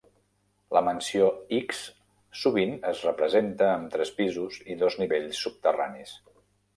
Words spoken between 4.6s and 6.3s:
i dos nivells subterranis.